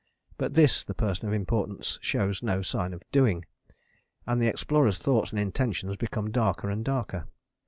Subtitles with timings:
[0.39, 3.45] But this the Person of Importance shows no sign of doing,
[4.25, 7.27] and the Explorer's thoughts and intentions become darker and darker.